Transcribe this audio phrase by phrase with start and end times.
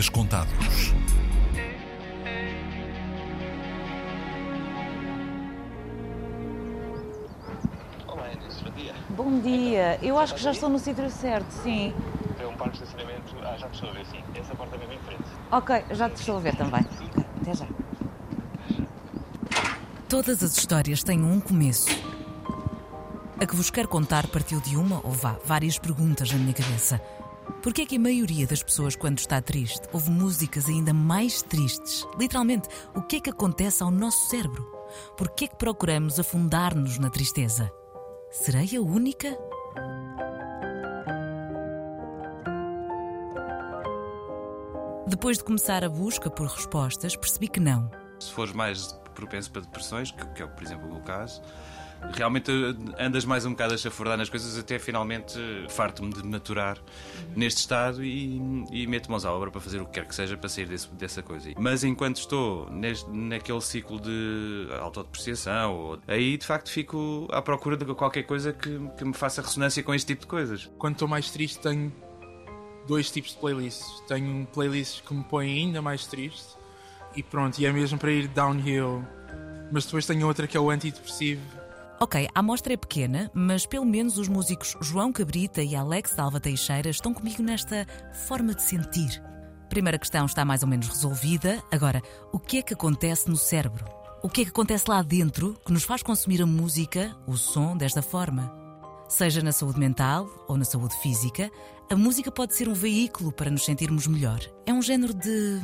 [0.00, 0.94] dias contados.
[8.06, 8.94] Olá, Inês, bom dia.
[9.10, 9.98] Bom dia.
[10.02, 11.92] Eu acho que já estou no sítio certo, sim.
[12.40, 13.36] É um parque de estacionamento.
[13.42, 14.22] Ah, já te estou a ver, sim.
[14.34, 15.24] Essa porta é mesmo em frente.
[15.52, 16.80] Ok, já te estou a ver também.
[16.80, 17.66] Ok, até já.
[20.08, 21.90] Todas as histórias têm um começo.
[23.38, 27.00] A que vos quero contar partiu de uma, ou vá, várias perguntas na minha cabeça.
[27.62, 32.06] Porquê é que a maioria das pessoas, quando está triste, ouve músicas ainda mais tristes?
[32.18, 34.64] Literalmente, o que é que acontece ao nosso cérebro?
[35.14, 37.70] Porquê é que procuramos afundar-nos na tristeza?
[38.30, 39.36] Serei a única?
[45.06, 47.90] Depois de começar a busca por respostas, percebi que não.
[48.18, 51.42] Se fores mais propenso para depressões, que, que é, por exemplo, o meu caso,
[52.12, 56.22] realmente eh, andas mais um bocado a chafurdar nas coisas até finalmente eh, farto-me de
[56.22, 56.78] maturar
[57.36, 58.36] neste estado e,
[58.70, 60.88] e meto mãos à obra para fazer o que quer que seja para sair desse,
[60.94, 61.50] dessa coisa.
[61.58, 67.84] Mas enquanto estou neste, naquele ciclo de autodepreciação, aí de facto fico à procura de
[67.94, 70.70] qualquer coisa que, que me faça ressonância com este tipo de coisas.
[70.78, 71.92] Quando estou mais triste, tenho
[72.86, 74.02] dois tipos de playlists.
[74.08, 76.58] Tenho playlists que me põem ainda mais triste
[77.14, 79.04] e pronto, e é mesmo para ir downhill.
[79.72, 81.59] Mas depois tenho outra que é o antidepressivo.
[82.02, 86.40] Ok, a amostra é pequena, mas pelo menos os músicos João Cabrita e Alex Dalva
[86.40, 87.86] Teixeira estão comigo nesta
[88.26, 89.22] forma de sentir.
[89.68, 91.62] Primeira questão está mais ou menos resolvida.
[91.70, 92.00] Agora,
[92.32, 93.84] o que é que acontece no cérebro?
[94.22, 97.76] O que é que acontece lá dentro que nos faz consumir a música, o som,
[97.76, 98.50] desta forma?
[99.06, 101.50] Seja na saúde mental ou na saúde física,
[101.90, 104.40] a música pode ser um veículo para nos sentirmos melhor.
[104.64, 105.60] É um género de.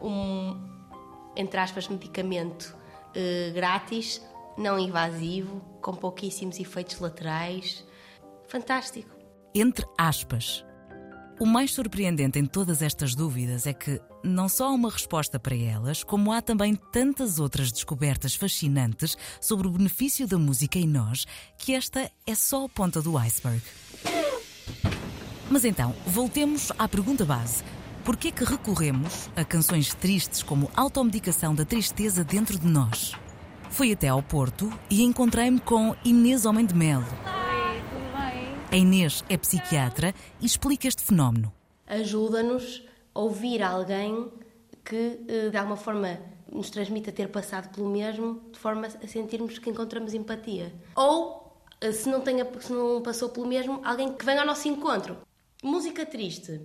[0.00, 0.56] um,
[1.34, 2.78] entre aspas, medicamento
[3.12, 4.22] eh, grátis,
[4.56, 7.86] não invasivo, com pouquíssimos efeitos laterais.
[8.48, 9.10] Fantástico.
[9.54, 10.64] entre aspas.
[11.40, 15.56] O mais surpreendente em todas estas dúvidas é que não só há uma resposta para
[15.56, 21.26] elas, como há também tantas outras descobertas fascinantes sobre o benefício da música em nós,
[21.56, 23.62] que esta é só a ponta do iceberg.
[25.50, 27.64] Mas então, voltemos à pergunta base.
[28.04, 33.14] Por que é que recorremos a canções tristes como automedicação da tristeza dentro de nós?
[33.80, 37.06] Fui até ao Porto e encontrei-me com Inês Homem de Melo.
[38.70, 41.50] A Inês é psiquiatra e explica este fenómeno.
[41.86, 44.30] Ajuda-nos a ouvir alguém
[44.84, 46.20] que, eh, de alguma forma,
[46.52, 50.74] nos transmita ter passado pelo mesmo, de forma a sentirmos que encontramos empatia.
[50.94, 54.68] Ou, eh, se não, tenha, se não passou pelo mesmo, alguém que venha ao nosso
[54.68, 55.16] encontro.
[55.64, 56.60] Música triste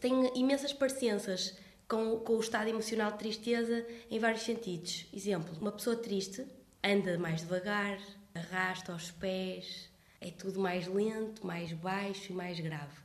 [0.00, 1.54] tem imensas parecenças
[1.92, 5.04] com, com o estado emocional de tristeza em vários sentidos.
[5.12, 6.42] Exemplo, uma pessoa triste
[6.82, 7.98] anda mais devagar,
[8.34, 12.96] arrasta os pés, é tudo mais lento, mais baixo e mais grave.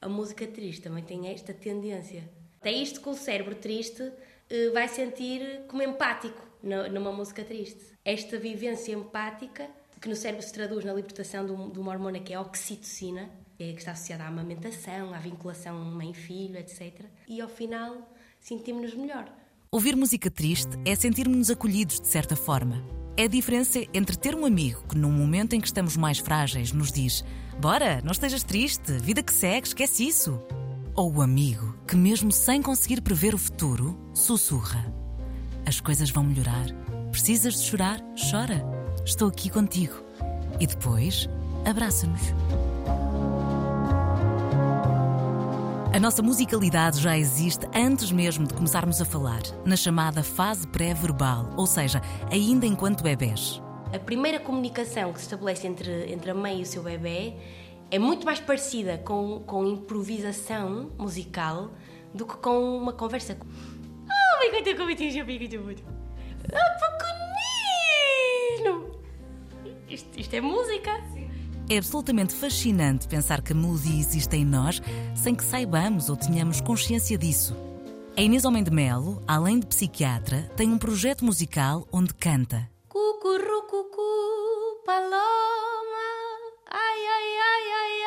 [0.00, 2.28] A música triste também tem esta tendência.
[2.60, 4.10] Até isto que o cérebro triste
[4.50, 6.44] eh, vai sentir como empático
[6.92, 7.80] numa música triste.
[8.04, 9.70] Esta vivência empática,
[10.00, 13.30] que no cérebro se traduz na libertação de um- uma hormona que é a oxitocina,
[13.56, 17.04] que é- está associada à amamentação, à vinculação mãe-filho, etc.
[17.28, 19.24] E ao final sentimos-nos melhor.
[19.70, 22.84] Ouvir música triste é sentirmos-nos acolhidos de certa forma.
[23.16, 26.72] É a diferença entre ter um amigo que, num momento em que estamos mais frágeis,
[26.72, 27.24] nos diz:
[27.58, 30.40] Bora, não estejas triste, vida que segue, esquece isso.
[30.94, 34.92] Ou o amigo que, mesmo sem conseguir prever o futuro, sussurra:
[35.64, 36.66] As coisas vão melhorar.
[37.10, 38.00] Precisas de chorar?
[38.30, 38.62] Chora.
[39.04, 39.94] Estou aqui contigo.
[40.58, 41.28] E depois,
[41.64, 42.22] abraça-nos.
[45.94, 51.50] A nossa musicalidade já existe antes mesmo de começarmos a falar, na chamada fase pré-verbal,
[51.54, 53.60] ou seja, ainda enquanto bebés.
[53.92, 57.34] A primeira comunicação que se estabelece entre, entre a mãe e o seu bebê
[57.90, 61.72] é muito mais parecida com, com improvisação musical
[62.14, 63.36] do que com uma conversa.
[64.08, 65.84] Ah, vai contar como eu fico muito.
[66.54, 66.70] Ah,
[68.64, 68.98] pequenino!
[69.90, 70.90] Isto, isto é música.
[71.72, 74.78] É absolutamente fascinante pensar que a melodia existe em nós
[75.14, 77.56] sem que saibamos ou tenhamos consciência disso.
[78.14, 82.68] A Inês Homem de Melo, além de psiquiatra, tem um projeto musical onde canta.
[84.84, 85.16] Paloma.
[86.70, 88.02] Ai, ai, ai, ai,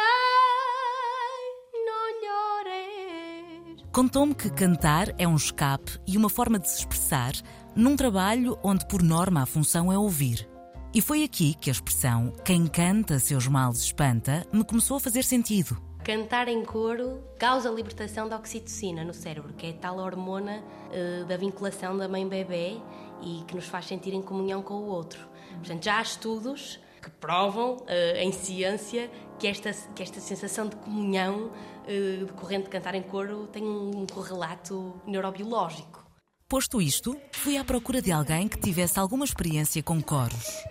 [1.26, 1.42] ai.
[1.88, 3.84] Não llores.
[3.92, 7.34] Contou-me que cantar é um escape e uma forma de se expressar
[7.76, 10.48] num trabalho onde, por norma, a função é ouvir.
[10.96, 15.26] E foi aqui que a expressão quem canta seus males espanta me começou a fazer
[15.26, 15.76] sentido.
[16.06, 20.64] Cantar em coro causa a libertação da oxitocina no cérebro, que é a tal hormona
[20.94, 22.78] eh, da vinculação da mãe-bebê
[23.22, 25.28] e que nos faz sentir em comunhão com o outro.
[25.56, 30.78] Portanto, já há estudos que provam uh, em ciência que esta, que esta sensação de
[30.78, 36.06] comunhão uh, decorrente de cantar em coro tem um correlato neurobiológico.
[36.48, 40.64] Posto isto, fui à procura de alguém que tivesse alguma experiência com coros.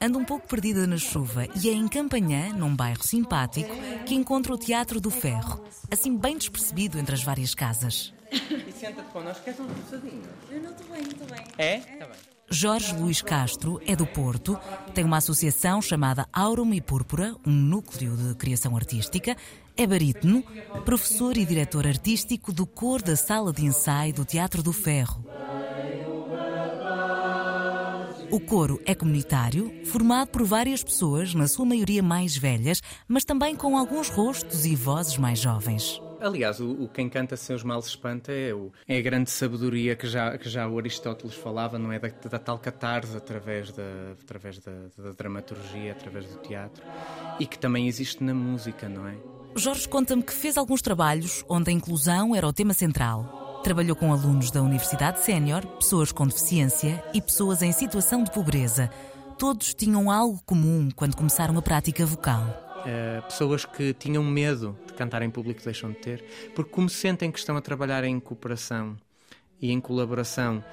[0.00, 3.74] Ando um pouco perdida na chuva e é em Campanhã, num bairro simpático,
[4.06, 8.14] que encontro o Teatro do Ferro, assim bem despercebido entre as várias casas.
[8.30, 10.22] E senta-te connosco, queres um roçadinho?
[10.50, 11.44] Eu não estou bem, não estou bem.
[11.58, 11.76] É?
[11.78, 12.16] Está bem.
[12.50, 14.58] Jorge Luís Castro é do Porto,
[14.94, 19.36] tem uma associação chamada Aurum e Púrpura, um núcleo de criação artística,
[19.76, 20.42] é barítono,
[20.84, 25.24] professor e diretor artístico do cor da Sala de Ensaio do Teatro do Ferro.
[28.30, 33.56] O coro é comunitário, formado por várias pessoas, na sua maioria mais velhas, mas também
[33.56, 35.98] com alguns rostos e vozes mais jovens.
[36.20, 40.06] Aliás, o, o, quem canta seus males espanta é, o, é a grande sabedoria que
[40.06, 41.98] já, que já o Aristóteles falava, não é?
[41.98, 46.84] Da, da tal catarse através, da, através da, da dramaturgia, através do teatro,
[47.40, 49.16] e que também existe na música, não é?
[49.56, 53.47] Jorge conta-me que fez alguns trabalhos onde a inclusão era o tema central.
[53.68, 58.88] Trabalhou com alunos da Universidade Sénior, pessoas com deficiência e pessoas em situação de pobreza.
[59.38, 62.44] Todos tinham algo comum quando começaram a prática vocal.
[62.78, 66.24] Uh, pessoas que tinham medo de cantar em público deixam de ter,
[66.54, 68.96] porque como sentem que estão a trabalhar em cooperação
[69.60, 70.64] e em colaboração,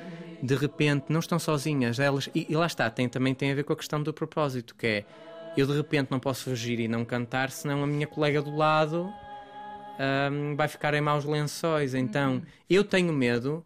[0.42, 3.66] de repente não estão sozinhas, elas e, e lá está, tem, também tem a ver
[3.66, 5.06] com a questão do propósito, que é
[5.58, 9.12] eu de repente não posso fugir e não cantar, senão a minha colega do lado
[10.32, 11.94] um, vai ficar em maus lençóis.
[11.94, 13.66] Então eu tenho medo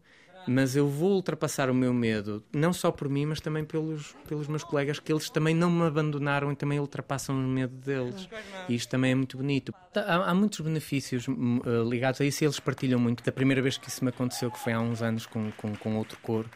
[0.49, 4.47] mas eu vou ultrapassar o meu medo, não só por mim, mas também pelos, pelos
[4.47, 8.27] meus colegas, que eles também não me abandonaram e também ultrapassam o medo deles.
[8.67, 9.71] E isto também é muito bonito.
[9.95, 13.23] Há, há muitos benefícios uh, ligados a isso e eles partilham muito.
[13.23, 15.95] Da primeira vez que isso me aconteceu, que foi há uns anos com, com, com
[15.97, 16.49] outro coro,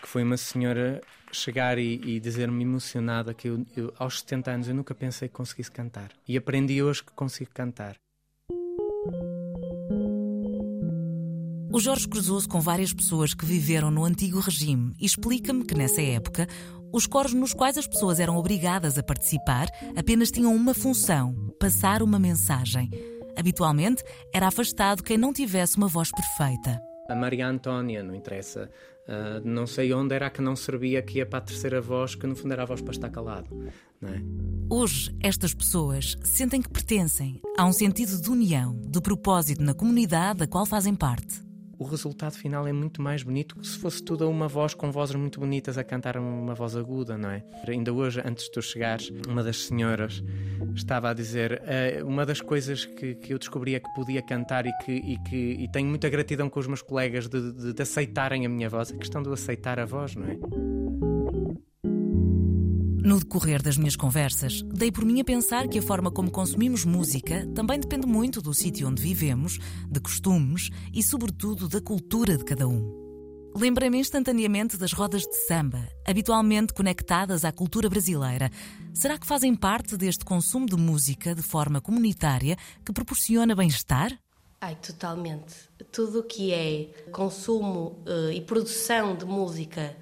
[0.00, 4.68] que foi uma senhora chegar e, e dizer-me emocionada que eu, eu, aos 70 anos
[4.68, 6.10] eu nunca pensei que conseguisse cantar.
[6.26, 7.96] E aprendi hoje que consigo cantar.
[11.72, 16.00] O Jorge cruzou-se com várias pessoas que viveram no antigo regime e explica-me que nessa
[16.00, 16.46] época
[16.92, 19.66] os coros nos quais as pessoas eram obrigadas a participar
[19.96, 22.88] apenas tinham uma função: passar uma mensagem.
[23.36, 26.80] Habitualmente era afastado quem não tivesse uma voz perfeita.
[27.08, 28.70] A Maria Antónia, não interessa.
[29.06, 32.26] Uh, não sei onde era que não servia que ia para a terceira voz, que
[32.26, 33.48] no fundo era a voz para estar calado.
[34.02, 34.20] É?
[34.70, 37.40] Hoje, estas pessoas sentem que pertencem.
[37.56, 41.44] Há um sentido de união, de propósito na comunidade da qual fazem parte
[41.78, 44.90] o resultado final é muito mais bonito que se fosse tudo a uma voz com
[44.90, 47.44] vozes muito bonitas a cantar uma voz aguda, não é?
[47.66, 50.22] Ainda hoje, antes de tu chegares, uma das senhoras
[50.74, 54.72] estava a dizer uh, uma das coisas que, que eu descobria que podia cantar e
[54.84, 58.44] que, e que e tenho muita gratidão com os meus colegas de, de, de aceitarem
[58.46, 61.23] a minha voz, a questão de aceitar a voz, não é?
[63.04, 66.86] No decorrer das minhas conversas, dei por mim a pensar que a forma como consumimos
[66.86, 69.58] música também depende muito do sítio onde vivemos,
[69.90, 72.82] de costumes e, sobretudo, da cultura de cada um.
[73.54, 78.50] Lembrei-me instantaneamente das rodas de samba, habitualmente conectadas à cultura brasileira.
[78.94, 84.18] Será que fazem parte deste consumo de música de forma comunitária que proporciona bem-estar?
[84.62, 85.54] Ai, totalmente.
[85.92, 89.94] Tudo o que é consumo uh, e produção de música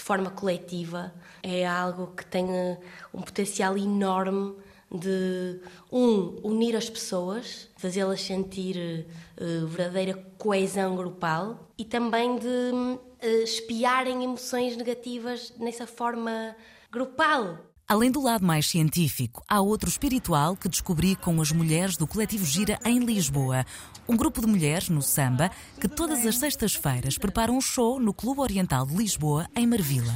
[0.00, 1.12] de forma coletiva
[1.42, 2.78] é algo que tem eh,
[3.12, 4.56] um potencial enorme
[4.90, 5.60] de
[5.92, 9.06] um unir as pessoas, fazê-las sentir
[9.38, 16.56] uh, verdadeira coesão grupal e também de uh, espiarem emoções negativas nessa forma
[16.90, 17.58] grupal.
[17.90, 22.46] Além do lado mais científico, há outro espiritual que descobri com as mulheres do Coletivo
[22.46, 23.66] Gira em Lisboa.
[24.08, 28.42] Um grupo de mulheres no samba que todas as sextas-feiras preparam um show no Clube
[28.42, 30.14] Oriental de Lisboa, em Marvila.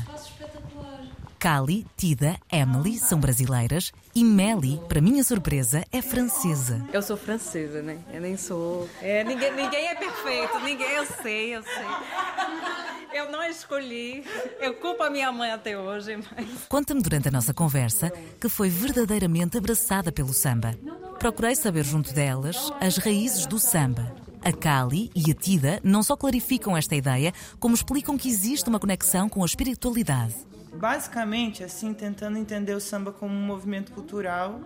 [1.37, 6.81] Cali, Tida, Emily são brasileiras e Melly, para minha surpresa, é francesa.
[6.93, 7.99] Eu sou francesa, né?
[8.13, 8.89] Eu nem sou.
[9.03, 13.04] É, ninguém, ninguém é perfeito, ninguém, eu sei, eu sei.
[13.15, 14.25] Eu não escolhi.
[14.61, 16.17] Eu culpo a minha mãe até hoje.
[16.17, 16.67] Mas...
[16.69, 20.75] Conta-me durante a nossa conversa que foi verdadeiramente abraçada pelo samba.
[21.19, 24.13] Procurei saber junto delas as raízes do samba.
[24.43, 28.81] A Kali e a Tida não só clarificam esta ideia, como explicam que existe uma
[28.81, 30.35] conexão com a espiritualidade
[30.75, 34.61] basicamente, assim, tentando entender o samba como um movimento cultural,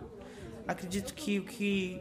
[0.67, 2.01] acredito que o que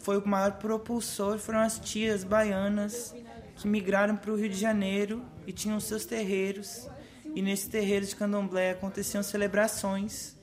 [0.00, 3.14] foi o maior propulsor foram as tias baianas
[3.56, 6.88] que migraram para o Rio de Janeiro e tinham seus terreiros.
[7.34, 10.36] E nesse terreiro de candomblé aconteciam celebrações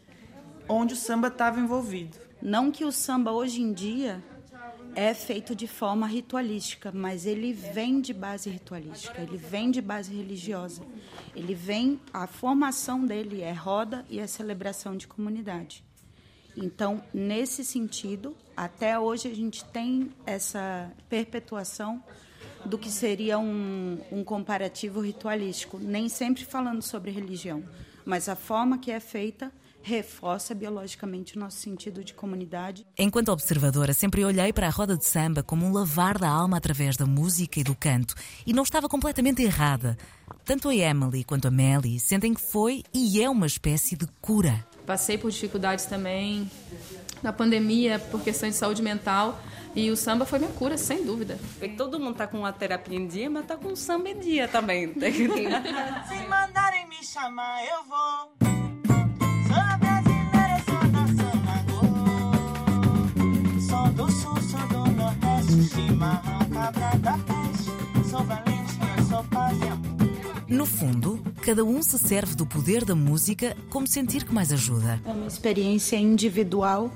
[0.67, 2.17] onde o samba estava envolvido.
[2.41, 4.23] Não que o samba hoje em dia
[4.95, 10.13] é feito de forma ritualística, mas ele vem de base ritualística, ele vem de base
[10.13, 10.83] religiosa.
[11.35, 15.83] Ele vem, a formação dele é roda e é celebração de comunidade.
[16.55, 22.03] Então, nesse sentido, até hoje a gente tem essa perpetuação
[22.65, 27.63] do que seria um, um comparativo ritualístico, nem sempre falando sobre religião,
[28.05, 29.51] mas a forma que é feita
[29.83, 32.87] reforça biologicamente o nosso sentido de comunidade.
[32.97, 36.95] Enquanto observadora, sempre olhei para a roda de samba como um lavar da alma através
[36.95, 38.15] da música e do canto,
[38.47, 39.97] e não estava completamente errada.
[40.45, 44.65] Tanto a Emily quanto a Melly sentem que foi e é uma espécie de cura.
[44.85, 46.49] Passei por dificuldades também
[47.23, 49.39] na pandemia por questões de saúde mental.
[49.75, 51.39] E o samba foi minha cura, sem dúvida.
[51.75, 54.47] Todo mundo tá com uma terapia em dia, mas tá com o samba em dia
[54.47, 54.93] também.
[54.93, 58.33] Se mandarem me chamar, eu vou.
[59.47, 61.03] Sou a brasileira, sou da.
[63.67, 65.63] Sou do sul, sou do nordeste.
[65.73, 67.71] Chimarrão, cabra da peste.
[68.09, 69.93] Sou valentia, sou paz e amor.
[70.47, 71.12] No fundo,
[71.43, 75.01] cada um se serve do poder da música como sentir que mais ajuda.
[75.05, 76.89] É uma experiência individual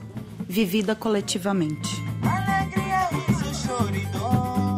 [0.47, 1.89] vivida coletivamente.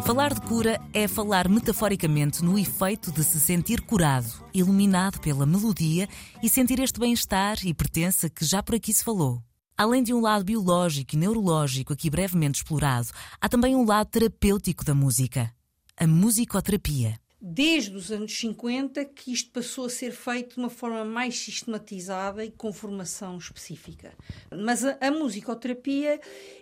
[0.03, 6.09] Falar de cura é falar metaforicamente no efeito de se sentir curado, iluminado pela melodia
[6.41, 9.39] e sentir este bem-estar e pertença que já por aqui se falou.
[9.77, 13.09] Além de um lado biológico e neurológico aqui brevemente explorado,
[13.39, 15.53] há também um lado terapêutico da música.
[15.95, 17.19] A musicoterapia.
[17.41, 22.43] Desde os anos 50 que isto passou a ser feito de uma forma mais sistematizada
[22.43, 24.13] e com formação específica.
[24.51, 26.19] Mas a, a musicoterapia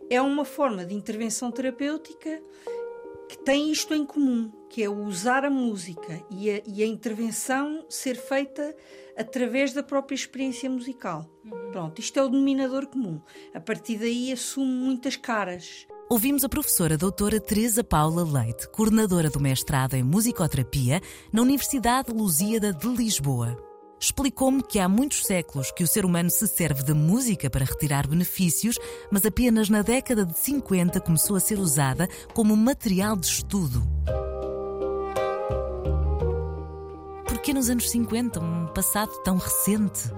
[0.10, 2.42] é uma forma de intervenção terapêutica
[3.28, 7.86] que tem isto em comum, que é usar a música e a, e a intervenção
[7.90, 8.76] ser feita
[9.18, 11.30] através da própria experiência musical.
[11.72, 13.20] Pronto, isto é o denominador comum.
[13.54, 15.88] A partir daí assume muitas caras.
[16.10, 21.02] Ouvimos a professora doutora Teresa Paula Leite, coordenadora do mestrado em musicoterapia
[21.34, 23.58] na Universidade Lusíada de Lisboa.
[24.00, 28.08] Explicou-me que há muitos séculos que o ser humano se serve da música para retirar
[28.08, 28.78] benefícios,
[29.12, 33.82] mas apenas na década de 50 começou a ser usada como material de estudo.
[37.48, 40.12] Que nos anos 50, um passado tão recente?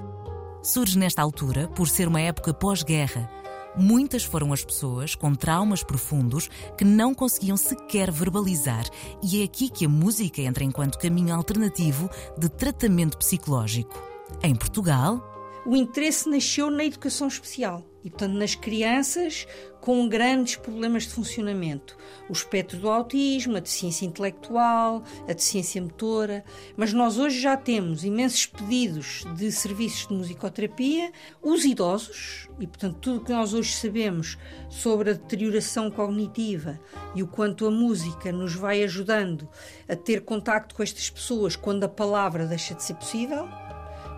[0.64, 3.30] Surge nesta altura por ser uma época pós-guerra.
[3.78, 8.84] Muitas foram as pessoas com traumas profundos que não conseguiam sequer verbalizar,
[9.22, 13.94] e é aqui que a música entra enquanto caminho alternativo de tratamento psicológico.
[14.42, 15.24] Em Portugal,
[15.68, 19.46] O interesse nasceu na educação especial e, portanto, nas crianças
[19.82, 21.98] com grandes problemas de funcionamento.
[22.28, 26.44] O espectro do autismo, a deficiência intelectual, a deficiência motora.
[26.76, 32.98] Mas nós hoje já temos imensos pedidos de serviços de musicoterapia, os idosos, e, portanto,
[33.00, 34.38] tudo o que nós hoje sabemos
[34.70, 36.80] sobre a deterioração cognitiva
[37.16, 39.48] e o quanto a música nos vai ajudando
[39.88, 43.48] a ter contacto com estas pessoas quando a palavra deixa de ser possível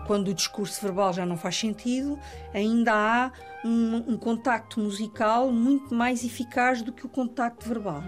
[0.06, 2.18] quando o discurso verbal já não faz sentido,
[2.52, 3.32] ainda há
[3.64, 8.02] um, um contacto musical muito mais eficaz do que o contacto verbal.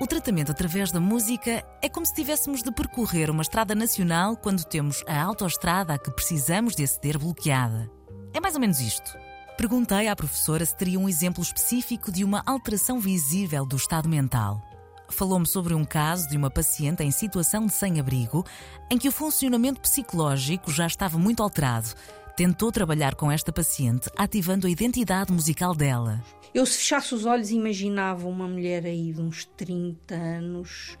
[0.00, 4.64] o tratamento através da música é como se tivéssemos de percorrer uma estrada nacional quando
[4.64, 7.90] temos a autoestrada a que precisamos de aceder bloqueada.
[8.32, 9.16] É mais ou menos isto.
[9.56, 14.67] Perguntei à professora se teria um exemplo específico de uma alteração visível do estado mental.
[15.10, 18.44] Falou-me sobre um caso de uma paciente em situação de sem-abrigo
[18.90, 21.88] em que o funcionamento psicológico já estava muito alterado.
[22.36, 26.22] Tentou trabalhar com esta paciente, ativando a identidade musical dela.
[26.54, 30.96] Eu, se fechasse os olhos, imaginava uma mulher aí de uns 30 anos,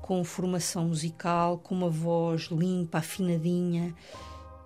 [0.00, 3.94] com formação musical, com uma voz limpa, afinadinha.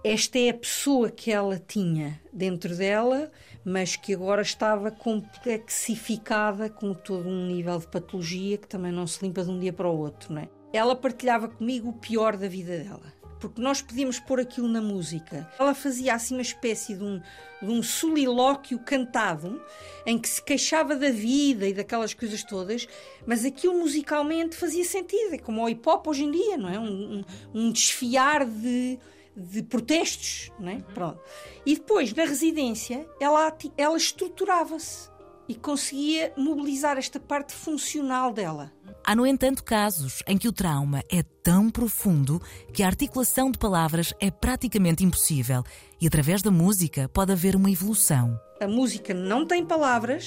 [0.02, 3.30] Esta é a pessoa que ela tinha dentro dela,
[3.62, 9.22] mas que agora estava complexificada com todo um nível de patologia que também não se
[9.22, 10.48] limpa de um dia para o outro, não é?
[10.72, 13.12] Ela partilhava comigo o pior da vida dela.
[13.38, 15.50] Porque nós podíamos pôr aquilo na música.
[15.58, 17.20] Ela fazia assim uma espécie de um,
[17.60, 19.60] de um solilóquio cantado
[20.06, 22.86] em que se queixava da vida e daquelas coisas todas,
[23.26, 25.34] mas aquilo musicalmente fazia sentido.
[25.34, 26.78] É como o hip hop hoje em dia, não é?
[26.78, 28.98] Um, um, um desfiar de,
[29.40, 30.80] de protestos, não é?
[30.94, 31.20] Pronto.
[31.64, 35.10] E depois, na residência, ela, ela estruturava-se
[35.48, 38.72] e conseguia mobilizar esta parte funcional dela.
[39.04, 42.40] Há, no entanto, casos em que o trauma é tão profundo
[42.72, 45.64] que a articulação de palavras é praticamente impossível
[46.00, 48.38] e, através da música, pode haver uma evolução.
[48.60, 50.26] A música não tem palavras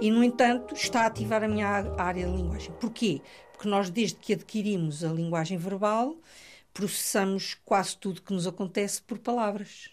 [0.00, 2.72] e, no entanto, está a ativar a minha área de linguagem.
[2.80, 3.20] Porquê?
[3.52, 6.16] Porque nós, desde que adquirimos a linguagem verbal,
[6.76, 9.88] processamos quase tudo que nos acontece por palavras.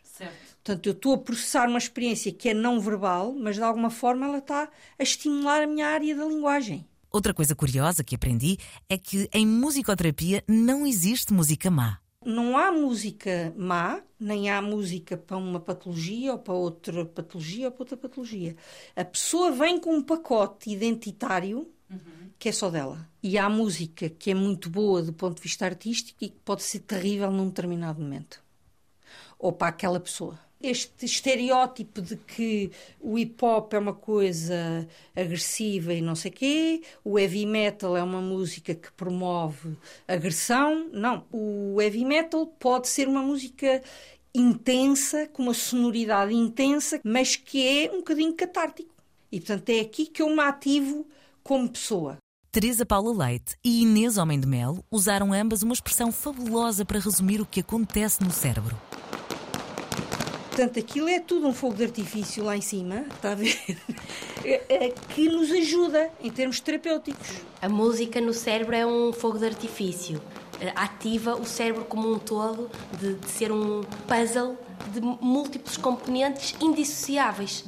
[0.56, 4.26] Portanto, eu estou a processar uma experiência que é não verbal, mas de alguma forma
[4.26, 6.86] ela está a estimular a minha área da linguagem.
[7.10, 8.58] Outra coisa curiosa que aprendi
[8.90, 12.00] é que em musicoterapia não existe música má.
[12.26, 17.72] Não há música má, nem há música para uma patologia ou para outra patologia ou
[17.72, 18.56] para outra patologia.
[18.94, 21.72] A pessoa vem com um pacote identitário
[22.44, 23.08] que é só dela.
[23.24, 26.62] E há música que é muito boa do ponto de vista artístico e que pode
[26.62, 28.44] ser terrível num determinado momento.
[29.40, 30.38] Ou para aquela pessoa.
[30.62, 32.70] Este estereótipo de que
[33.00, 34.86] o hip hop é uma coisa
[35.16, 40.90] agressiva e não sei quê, o heavy metal é uma música que promove agressão.
[40.92, 43.82] Não, o heavy metal pode ser uma música
[44.36, 48.94] intensa, com uma sonoridade intensa, mas que é um bocadinho catártico.
[49.32, 51.08] E portanto é aqui que eu me ativo
[51.42, 52.18] como pessoa.
[52.54, 57.42] Teresa Paula Leite e Inês Homem de Melo usaram ambas uma expressão fabulosa para resumir
[57.42, 58.80] o que acontece no cérebro.
[60.50, 63.60] Portanto, aquilo é tudo um fogo de artifício lá em cima, está a ver?
[64.46, 67.28] É- é que nos ajuda em termos terapêuticos.
[67.60, 70.22] A música no cérebro é um fogo de artifício.
[70.76, 72.70] Ativa o cérebro como um todo
[73.00, 74.58] de, de ser um puzzle
[74.94, 77.66] de múltiplos componentes indissociáveis.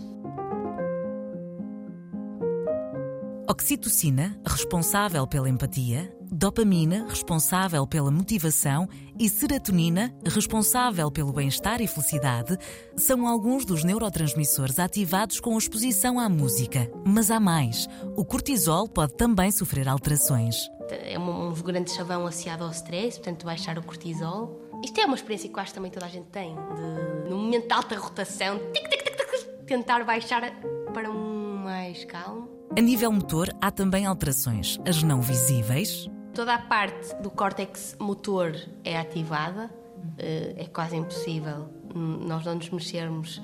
[3.48, 12.58] Oxitocina, responsável pela empatia, dopamina, responsável pela motivação, e serotonina, responsável pelo bem-estar e felicidade,
[12.98, 16.92] são alguns dos neurotransmissores ativados com a exposição à música.
[17.06, 17.88] Mas há mais.
[18.18, 20.56] O cortisol pode também sofrer alterações.
[20.90, 24.60] É um, grande chavão associado ao stress, portanto, baixar o cortisol.
[24.84, 27.74] Isto é uma experiência que que também toda a gente tem, de, no momento de
[27.74, 30.52] alta rotação, tic, tic, tic, tentar baixar
[30.92, 32.55] para um mais calmo.
[32.78, 34.80] A nível motor, há também alterações.
[34.86, 38.54] As não visíveis, Toda a parte do córtex motor
[38.84, 39.74] é ativada,
[40.18, 43.42] eh, é quase impossível nós não nos mexermos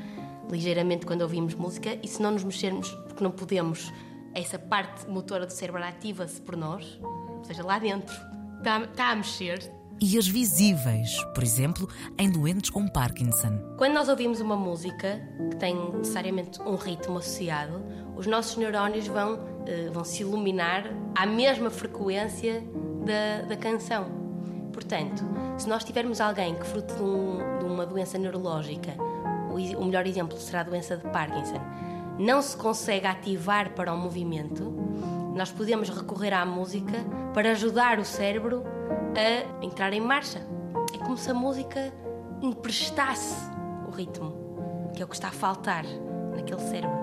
[0.50, 3.90] ligeiramente quando ouvimos música e se não nos mexermos porque não podemos,
[4.34, 8.14] essa parte motora do cérebro ativa-se por nós, ou seja, lá dentro,
[8.58, 9.72] está, está a mexer.
[10.02, 13.60] E as visíveis, por exemplo, em doentes com Parkinson.
[13.78, 17.84] Quando nós ouvimos uma música que tem necessariamente um ritmo associado,
[18.16, 22.64] os nossos neurónios vão, eh, vão se iluminar à mesma frequência
[23.06, 24.06] da, da canção.
[24.74, 25.24] Portanto,
[25.58, 28.96] se nós tivermos alguém que, fruto de, um- de uma doença neurológica,
[29.78, 31.60] o, melhor exemplo será a doença de Parkinson,
[32.18, 34.64] não se consegue ativar para o movimento,
[35.36, 36.94] nós podemos recorrer à música
[37.34, 38.64] para ajudar o cérebro
[39.20, 40.40] a entrar em marcha.
[40.94, 41.94] É como se a música
[42.42, 43.36] emprestasse
[43.88, 45.84] o ritmo, que é o que está a faltar
[46.36, 47.02] naquele cérebro.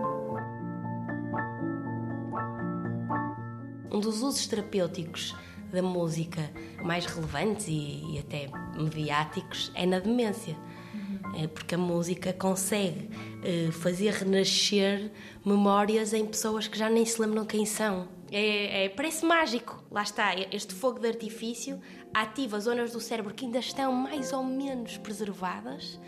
[3.90, 5.34] Um dos usos terapêuticos
[5.72, 6.50] da música
[6.82, 10.56] mais relevantes e, e até mediáticos é na demência.
[11.36, 13.10] É porque a música consegue
[13.44, 15.10] eh, fazer renascer
[15.44, 18.08] memórias em pessoas que já nem se lembram quem são.
[18.30, 19.82] É, é- parece mágico.
[19.90, 21.80] Lá está, este fogo de artifício
[22.12, 25.98] ativa zonas do cérebro que ainda estão mais ou menos preservadas,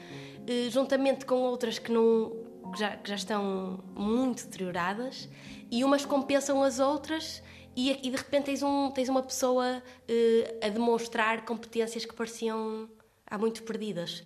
[0.47, 2.33] eh, juntamente com outras que, não,
[2.73, 5.29] que, já, que já estão muito deterioradas,
[5.71, 7.43] e umas compensam as outras,
[7.77, 12.89] e, e de repente tens, um, tens uma pessoa eh, a demonstrar competências que pareciam
[13.27, 14.23] há muito perdidas.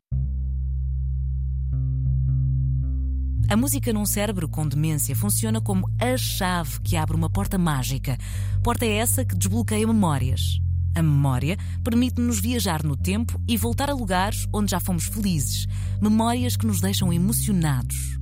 [3.54, 8.18] A música num cérebro com demência funciona como a chave que abre uma porta mágica.
[8.64, 10.58] Porta essa que desbloqueia memórias.
[10.92, 15.68] A memória permite-nos viajar no tempo e voltar a lugares onde já fomos felizes.
[16.02, 18.18] Memórias que nos deixam emocionados.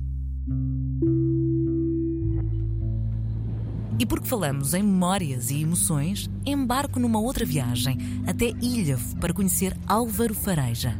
[3.97, 9.75] E porque falamos em memórias e emoções, embarco numa outra viagem até Ilhavo para conhecer
[9.87, 10.95] Álvaro Fareja.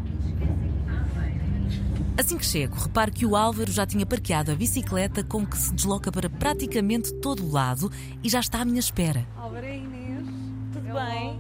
[2.16, 5.74] Assim que chego, reparo que o Álvaro já tinha parqueado a bicicleta com que se
[5.74, 7.92] desloca para praticamente todo o lado
[8.24, 9.28] e já está à minha espera.
[9.36, 10.28] Álvaro é Inês.
[10.72, 11.40] Tudo bem?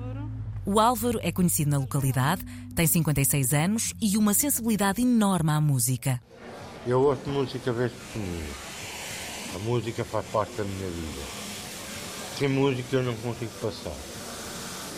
[0.66, 2.44] O Álvaro é conhecido na localidade,
[2.76, 6.20] tem 56 anos e uma sensibilidade enorme à música.
[6.88, 8.44] Eu ouço música vez por semana.
[9.56, 11.22] A música faz parte da minha vida.
[12.40, 13.94] Sem música eu não consigo passar.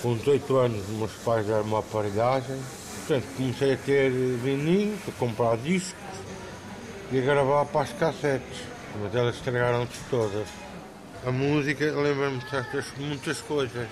[0.02, 2.58] Com 18 anos, meus pais deram uma aparelhagem.
[2.98, 5.94] Portanto, comecei a ter vinil, a comprar discos
[7.12, 8.62] e a gravar para as cassetes.
[9.02, 10.48] Mas elas estragaram-se todas.
[11.26, 13.88] A música lembra-me de certas, muitas coisas.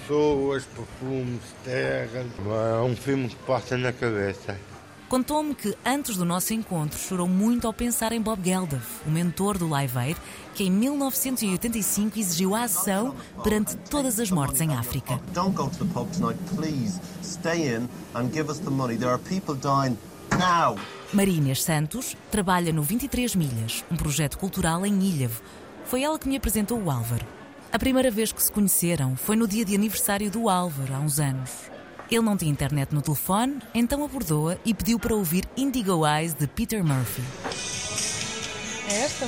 [0.00, 2.26] Pessoas, perfumes, terras.
[2.44, 4.58] É um filme que passa na cabeça.
[5.12, 9.58] Contou-me que antes do nosso encontro chorou muito ao pensar em Bob Geldof, o mentor
[9.58, 10.18] do Live Aid,
[10.54, 15.20] que em 1985 exigiu a ação perante todas as mortes em África.
[15.34, 16.98] Don't go to the pub tonight, please.
[17.22, 18.96] Stay in and give us the money.
[18.96, 19.98] There are people dying
[20.30, 20.78] Now.
[21.12, 25.42] Marinhas Santos trabalha no 23 Milhas, um projeto cultural em Ilhavo.
[25.84, 27.26] Foi ela que me apresentou o Álvaro.
[27.70, 31.20] A primeira vez que se conheceram foi no dia de aniversário do Álvaro, há uns
[31.20, 31.70] anos.
[32.12, 36.46] Ele não tinha internet no telefone, então abordou-a e pediu para ouvir Indigo Eyes de
[36.46, 37.22] Peter Murphy.
[38.86, 39.26] É esta?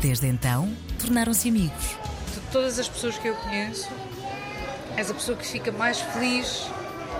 [0.00, 1.96] Desde então, tornaram-se amigos.
[2.34, 3.88] De todas as pessoas que eu conheço,
[4.96, 6.66] és a pessoa que fica mais feliz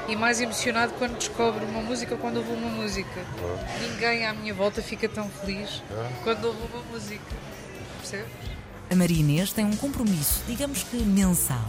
[0.09, 3.25] e mais emocionado quando descobre uma música ou quando ouve uma música.
[3.89, 5.81] Ninguém à minha volta fica tão feliz
[6.25, 7.23] quando ouve uma música.
[8.01, 8.27] Percebes?
[8.91, 11.65] A Maria Inês tem um compromisso, digamos que mensal.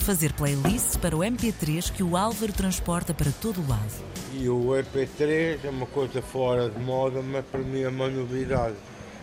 [0.00, 3.92] Fazer playlists para o MP3 que o Álvaro transporta para todo o lado.
[4.32, 8.76] E o EP3 é uma coisa fora de moda, mas para mim é uma novidade.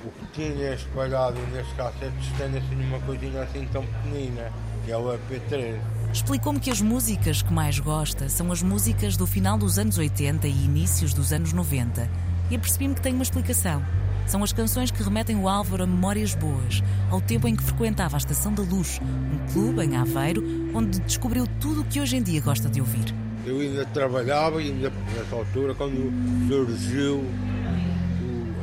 [0.05, 4.53] O que tinha espalhado nas cassetes tem assim uma coisinha assim tão pequenina,
[4.85, 5.79] que é o EP3.
[6.13, 10.47] Explicou-me que as músicas que mais gosta são as músicas do final dos anos 80
[10.47, 12.07] e inícios dos anos 90.
[12.51, 13.83] E apercebi-me que tem uma explicação.
[14.27, 18.17] São as canções que remetem o Álvaro a memórias boas, ao tempo em que frequentava
[18.17, 20.43] a Estação da Luz, um clube em Aveiro,
[20.75, 23.15] onde descobriu tudo o que hoje em dia gosta de ouvir.
[23.45, 26.11] Eu ainda trabalhava, ainda nessa altura, quando
[26.49, 27.23] surgiu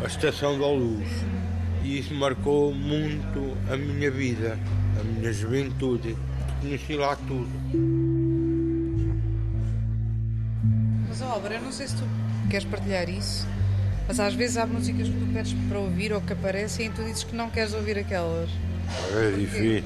[0.03, 1.09] a Estação da Luz.
[1.83, 4.59] E isso marcou muito a minha vida,
[5.01, 6.15] a minha juventude.
[6.61, 7.49] Conheci lá tudo.
[11.09, 12.05] Mas, Álvaro, eu não sei se tu
[12.51, 13.47] queres partilhar isso,
[14.07, 17.03] mas às vezes há músicas que tu pedes para ouvir ou que aparecem e tu
[17.05, 18.51] dizes que não queres ouvir aquelas.
[19.13, 19.83] É difícil.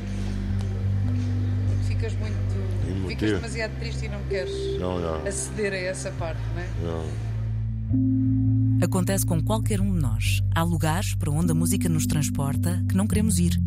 [1.69, 2.37] Porque ficas muito.
[2.89, 3.09] Emotivo.
[3.09, 5.27] Ficas demasiado triste e não queres Não, não.
[5.27, 6.69] aceder a essa parte, não é?
[6.83, 7.29] Não.
[8.83, 10.41] Acontece com qualquer um de nós.
[10.55, 13.61] Há lugares para onde a música nos transporta que não queremos ir.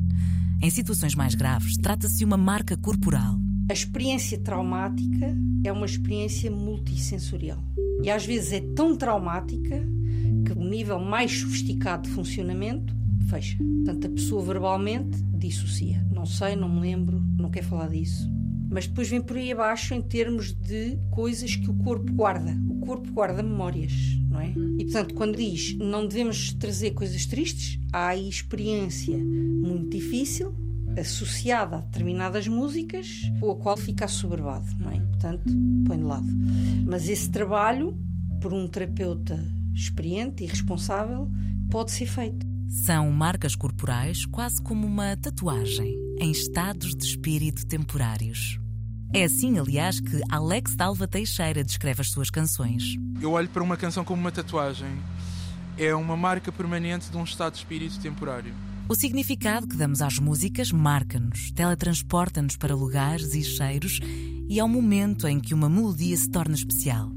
[0.61, 3.37] Em situações mais graves, trata-se de uma marca corporal.
[3.69, 7.63] A experiência traumática é uma experiência multissensorial.
[8.03, 9.83] E às vezes é tão traumática
[10.61, 12.95] o nível mais sofisticado de funcionamento
[13.31, 13.57] fecha.
[13.57, 16.05] Portanto, a pessoa verbalmente dissocia.
[16.13, 18.29] Não sei, não me lembro, não quero falar disso.
[18.69, 22.55] Mas depois vem por aí abaixo em termos de coisas que o corpo guarda.
[22.69, 23.91] O corpo guarda memórias,
[24.29, 24.53] não é?
[24.77, 30.53] E portanto, quando diz não devemos trazer coisas tristes, há aí experiência muito difícil
[30.97, 33.07] associada a determinadas músicas
[33.39, 34.99] com a qual fica assoberbado, não é?
[34.99, 35.53] Portanto,
[35.87, 36.27] põe de lado.
[36.85, 37.97] Mas esse trabalho,
[38.41, 39.39] por um terapeuta
[39.81, 41.29] experiente e responsável,
[41.69, 42.45] pode ser feito.
[42.67, 48.59] São marcas corporais quase como uma tatuagem, em estados de espírito temporários.
[49.13, 52.95] É assim, aliás, que Alex Dalva Teixeira descreve as suas canções.
[53.21, 54.87] Eu olho para uma canção como uma tatuagem.
[55.77, 58.53] É uma marca permanente de um estado de espírito temporário.
[58.87, 63.99] O significado que damos às músicas marca-nos, teletransporta-nos para lugares e cheiros
[64.49, 67.11] e ao momento em que uma melodia se torna especial.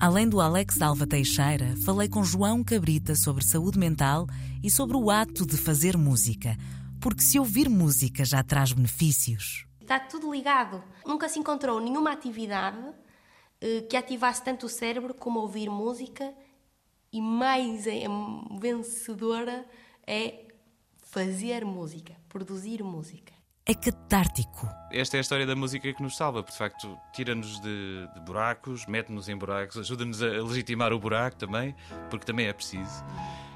[0.00, 4.26] Além do Alex Alva Teixeira, falei com João Cabrita sobre saúde mental
[4.62, 6.56] e sobre o ato de fazer música,
[6.98, 9.66] porque se ouvir música já traz benefícios.
[9.78, 10.82] Está tudo ligado.
[11.04, 12.82] Nunca se encontrou nenhuma atividade
[13.60, 16.32] eh, que ativasse tanto o cérebro como ouvir música
[17.12, 18.04] e mais é,
[18.58, 19.66] vencedora
[20.06, 20.46] é
[21.02, 23.34] fazer música, produzir música.
[23.70, 24.68] É catártico.
[24.90, 28.20] Esta é a história da música que nos salva, porque de facto tira-nos de, de
[28.26, 31.76] buracos, mete-nos em buracos, ajuda-nos a legitimar o buraco também,
[32.10, 33.04] porque também é preciso.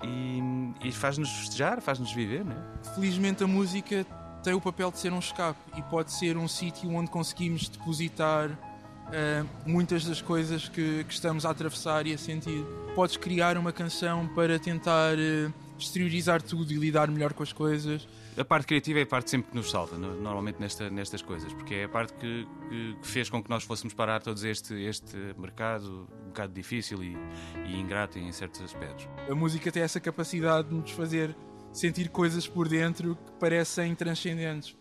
[0.05, 0.41] E,
[0.89, 2.95] e faz-nos festejar, faz-nos viver, não é?
[2.95, 4.07] Felizmente a música
[4.41, 8.57] tem o papel de ser um escape e pode ser um sítio onde conseguimos depositar
[9.13, 12.65] eh, muitas das coisas que, que estamos a atravessar e a sentir.
[12.95, 18.07] Podes criar uma canção para tentar eh, exteriorizar tudo e lidar melhor com as coisas.
[18.37, 21.53] A parte criativa é a parte sempre que nos salva, no- normalmente nesta, nestas coisas,
[21.53, 24.75] porque é a parte que, que- que fez com que nós fôssemos parar todos este,
[24.75, 27.17] este mercado um bocado difícil e,
[27.67, 29.07] e ingrato em certos aspectos.
[29.31, 31.35] A música tem essa capacidade de nos fazer
[31.73, 34.77] sentir coisas por dentro que parecem transcendentes.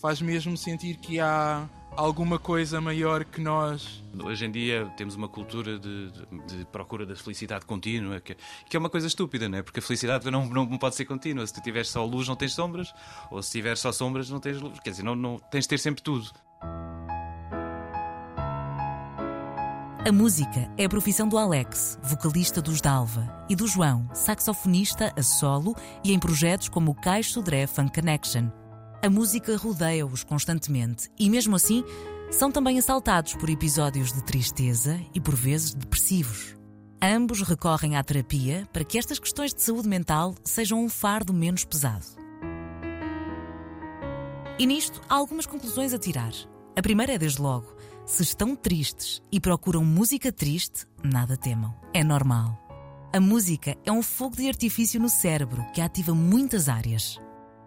[0.00, 4.02] Faz mesmo sentir que há alguma coisa maior que nós.
[4.22, 8.36] Hoje em dia temos uma cultura de, de- de procura da felicidade contínua, que,
[8.68, 9.62] que é uma coisa estúpida, não é?
[9.62, 11.46] Porque a felicidade não, não pode ser contínua.
[11.46, 12.92] Se tu tiveres só luz, não tens sombras,
[13.30, 14.78] ou se tiveres só sombras, não tens luz.
[14.80, 16.30] Quer dizer, não, não, tens de ter sempre tudo.
[20.06, 25.22] A música é a profissão do Alex, vocalista dos Dalva, e do João, saxofonista a
[25.22, 28.50] solo e em projetos como o Caixo Sodré Funk Connection.
[29.04, 31.84] A música rodeia-os constantemente e, mesmo assim,
[32.30, 36.56] são também assaltados por episódios de tristeza e, por vezes, depressivos.
[37.02, 41.66] Ambos recorrem à terapia para que estas questões de saúde mental sejam um fardo menos
[41.66, 42.06] pesado.
[44.58, 46.32] E nisto há algumas conclusões a tirar.
[46.74, 51.74] A primeira é, desde logo, Se estão tristes e procuram música triste, nada temam.
[51.92, 52.58] É normal.
[53.12, 57.20] A música é um fogo de artifício no cérebro que ativa muitas áreas.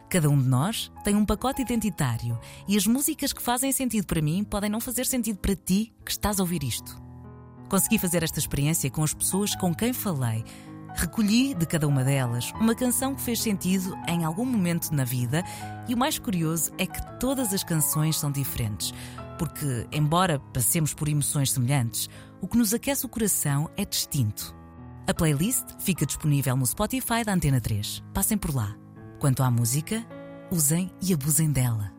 [0.09, 4.21] Cada um de nós tem um pacote identitário e as músicas que fazem sentido para
[4.21, 7.01] mim podem não fazer sentido para ti que estás a ouvir isto.
[7.67, 10.45] Consegui fazer esta experiência com as pessoas com quem falei.
[10.95, 15.43] Recolhi de cada uma delas uma canção que fez sentido em algum momento na vida
[15.89, 18.93] e o mais curioso é que todas as canções são diferentes,
[19.37, 22.09] porque, embora passemos por emoções semelhantes,
[22.41, 24.55] o que nos aquece o coração é distinto.
[25.05, 28.03] A playlist fica disponível no Spotify da Antena 3.
[28.13, 28.86] Passem por lá.
[29.19, 30.05] Quanto à música,
[30.51, 31.96] usem e abusem dela.